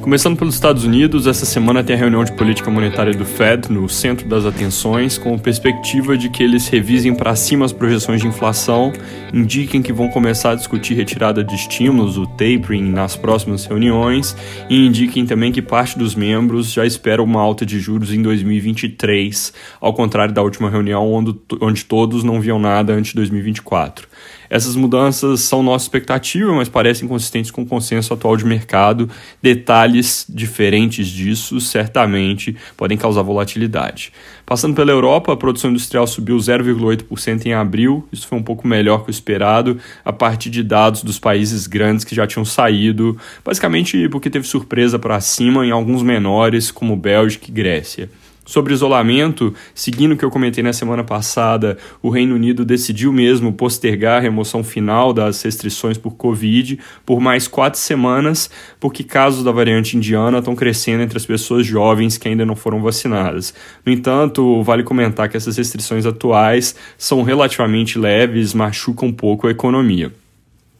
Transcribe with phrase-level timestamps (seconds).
[0.00, 3.86] Começando pelos Estados Unidos, essa semana tem a reunião de política monetária do Fed no
[3.86, 8.94] centro das atenções, com perspectiva de que eles revisem para cima as projeções de inflação,
[9.32, 14.34] indiquem que vão começar a discutir retirada de estímulos, o tapering, nas próximas reuniões,
[14.70, 19.52] e indiquem também que parte dos membros já espera uma alta de juros em 2023,
[19.82, 24.08] ao contrário da última reunião, onde, onde todos não viam nada antes de 2024.
[24.50, 29.08] Essas mudanças são nossa expectativa, mas parecem consistentes com o consenso atual de mercado.
[29.40, 29.89] Detalhes
[30.28, 34.12] diferentes disso certamente podem causar volatilidade.
[34.46, 39.04] Passando pela Europa, a produção industrial subiu 0,8% em abril, isso foi um pouco melhor
[39.04, 44.08] que o esperado, a partir de dados dos países grandes que já tinham saído, basicamente
[44.08, 48.10] porque teve surpresa para cima em alguns menores, como Bélgica e Grécia.
[48.44, 53.52] Sobre isolamento, seguindo o que eu comentei na semana passada, o Reino Unido decidiu mesmo
[53.52, 58.50] postergar a remoção final das restrições por Covid por mais quatro semanas,
[58.80, 62.82] porque casos da variante indiana estão crescendo entre as pessoas jovens que ainda não foram
[62.82, 63.54] vacinadas.
[63.84, 69.50] No entanto, vale comentar que essas restrições atuais são relativamente leves, machucam um pouco a
[69.50, 70.19] economia.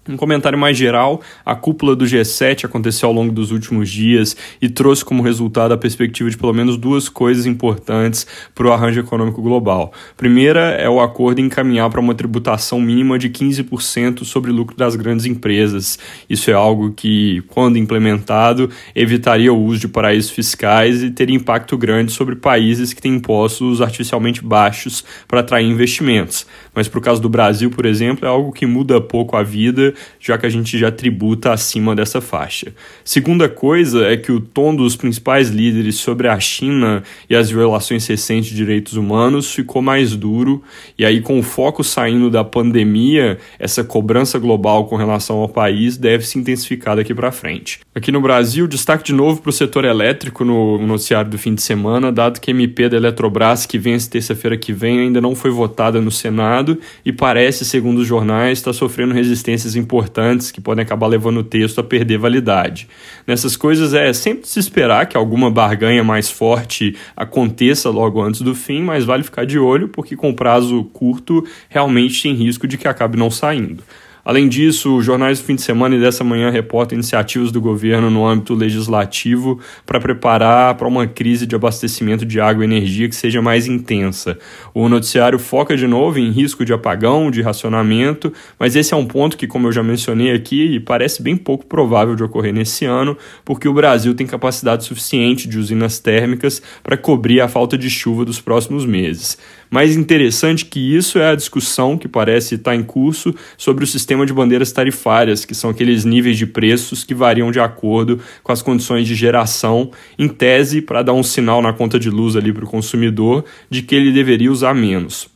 [0.08, 4.66] Um comentário mais geral, a cúpula do G7 aconteceu ao longo dos últimos dias e
[4.66, 9.42] trouxe como resultado a perspectiva de pelo menos duas coisas importantes para o arranjo econômico
[9.42, 9.92] global.
[10.16, 14.96] Primeira é o acordo encaminhar para uma tributação mínima de 15% sobre o lucro das
[14.96, 15.98] grandes empresas.
[16.30, 21.76] Isso é algo que, quando implementado, evitaria o uso de paraísos fiscais e teria impacto
[21.76, 26.46] grande sobre países que têm impostos artificialmente baixos para atrair investimentos.
[26.74, 29.89] Mas para o caso do Brasil, por exemplo, é algo que muda pouco a vida
[30.18, 32.72] já que a gente já tributa acima dessa faixa.
[33.04, 38.06] Segunda coisa é que o tom dos principais líderes sobre a China e as violações
[38.06, 40.62] recentes de direitos humanos ficou mais duro,
[40.98, 45.96] e aí, com o foco saindo da pandemia, essa cobrança global com relação ao país
[45.96, 47.80] deve se intensificar daqui para frente.
[47.94, 51.62] Aqui no Brasil, destaque de novo para o setor elétrico no noticiário do fim de
[51.62, 55.50] semana, dado que a MP da Eletrobras, que vence terça-feira que vem, ainda não foi
[55.50, 61.06] votada no Senado e parece, segundo os jornais, estar sofrendo resistências importantes que podem acabar
[61.06, 62.88] levando o texto a perder validade.
[63.26, 68.54] Nessas coisas é sempre se esperar que alguma barganha mais forte aconteça logo antes do
[68.54, 72.86] fim, mas vale ficar de olho porque com prazo curto realmente tem risco de que
[72.86, 73.82] acabe não saindo.
[74.30, 78.08] Além disso, os jornais do fim de semana e dessa manhã reportam iniciativas do governo
[78.08, 83.16] no âmbito legislativo para preparar para uma crise de abastecimento de água e energia que
[83.16, 84.38] seja mais intensa.
[84.72, 89.04] O noticiário foca de novo em risco de apagão, de racionamento, mas esse é um
[89.04, 93.18] ponto que, como eu já mencionei aqui, parece bem pouco provável de ocorrer nesse ano,
[93.44, 98.24] porque o Brasil tem capacidade suficiente de usinas térmicas para cobrir a falta de chuva
[98.24, 99.36] dos próximos meses.
[99.70, 104.26] Mais interessante que isso é a discussão que parece estar em curso sobre o sistema
[104.26, 108.62] de bandeiras tarifárias, que são aqueles níveis de preços que variam de acordo com as
[108.62, 112.64] condições de geração, em tese para dar um sinal na conta de luz ali para
[112.64, 115.28] o consumidor de que ele deveria usar menos.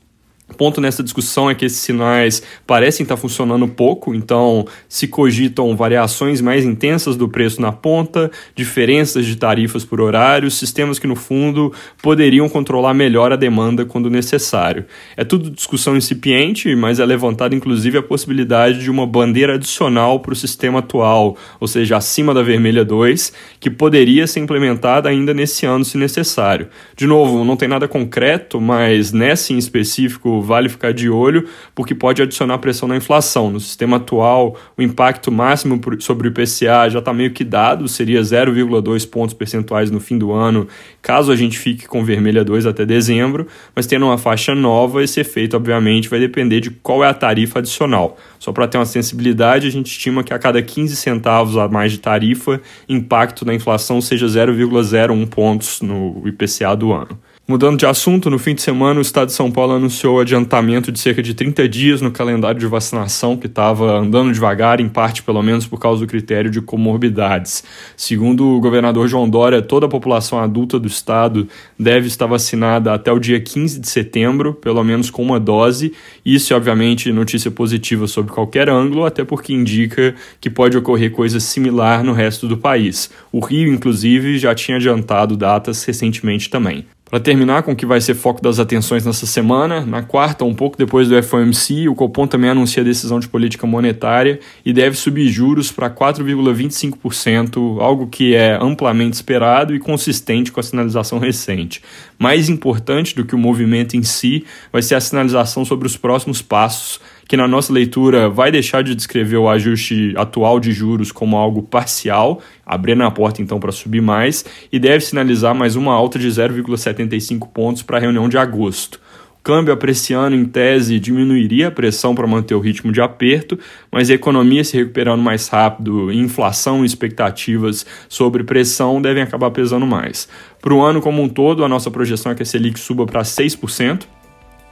[0.56, 6.40] Ponto nessa discussão é que esses sinais parecem estar funcionando pouco, então se cogitam variações
[6.40, 11.72] mais intensas do preço na ponta, diferenças de tarifas por horário, sistemas que no fundo
[12.02, 14.84] poderiam controlar melhor a demanda quando necessário.
[15.16, 20.32] É tudo discussão incipiente, mas é levantada inclusive a possibilidade de uma bandeira adicional para
[20.32, 25.66] o sistema atual, ou seja, acima da vermelha 2, que poderia ser implementada ainda nesse
[25.66, 26.68] ano se necessário.
[26.96, 31.94] De novo, não tem nada concreto, mas nessa em específico vale ficar de olho, porque
[31.94, 33.50] pode adicionar pressão na inflação.
[33.50, 38.20] No sistema atual, o impacto máximo sobre o IPCA já está meio que dado, seria
[38.20, 40.68] 0,2 pontos percentuais no fim do ano,
[41.02, 45.20] caso a gente fique com vermelha 2 até dezembro, mas tendo uma faixa nova, esse
[45.20, 48.18] efeito, obviamente, vai depender de qual é a tarifa adicional.
[48.38, 51.92] Só para ter uma sensibilidade, a gente estima que a cada 15 centavos a mais
[51.92, 57.18] de tarifa, impacto na inflação seja 0,01 pontos no IPCA do ano.
[57.46, 60.98] Mudando de assunto, no fim de semana o Estado de São Paulo anunciou adiantamento de
[60.98, 65.42] cerca de 30 dias no calendário de vacinação, que estava andando devagar, em parte pelo
[65.42, 67.62] menos por causa do critério de comorbidades.
[67.98, 71.46] Segundo o governador João Dória, toda a população adulta do Estado
[71.78, 75.92] deve estar vacinada até o dia 15 de setembro, pelo menos com uma dose.
[76.24, 81.38] Isso é, obviamente, notícia positiva sobre qualquer ângulo, até porque indica que pode ocorrer coisa
[81.38, 83.10] similar no resto do país.
[83.30, 86.86] O Rio, inclusive, já tinha adiantado datas recentemente também.
[87.10, 90.54] Para terminar com o que vai ser foco das atenções nessa semana, na quarta, um
[90.54, 94.96] pouco depois do FOMC, o Copom também anuncia a decisão de política monetária e deve
[94.96, 101.82] subir juros para 4,25%, algo que é amplamente esperado e consistente com a sinalização recente.
[102.18, 106.40] Mais importante do que o movimento em si vai ser a sinalização sobre os próximos
[106.40, 111.36] passos que na nossa leitura vai deixar de descrever o ajuste atual de juros como
[111.36, 116.18] algo parcial, abrindo a porta então para subir mais, e deve sinalizar mais uma alta
[116.18, 119.00] de 0,75 pontos para a reunião de agosto
[119.44, 123.58] câmbio apreciando em tese diminuiria a pressão para manter o ritmo de aperto,
[123.92, 129.86] mas a economia se recuperando mais rápido, inflação e expectativas sobre pressão devem acabar pesando
[129.86, 130.26] mais.
[130.62, 133.20] Para o ano como um todo, a nossa projeção é que a Selic suba para
[133.20, 134.04] 6%,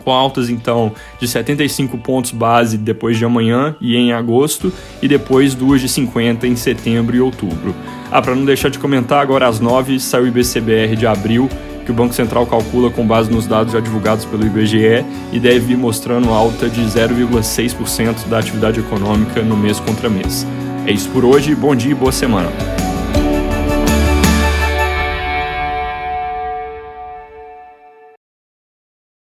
[0.02, 5.54] com altas então de 75 pontos base depois de amanhã e em agosto, e depois
[5.54, 7.75] duas de 50 em setembro e outubro.
[8.10, 11.49] Ah, para não deixar de comentar, agora às 9 saiu o IBCBR de abril,
[11.84, 15.60] que o Banco Central calcula com base nos dados já divulgados pelo IBGE e deve
[15.60, 20.46] vir mostrando alta de 0,6% da atividade econômica no mês contra mês.
[20.87, 22.81] É isso por hoje, bom dia e boa semana.